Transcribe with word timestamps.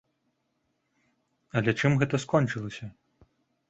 Але 1.61 1.71
чым 1.83 1.91
гэта 2.01 2.15
скончылася? 2.27 2.85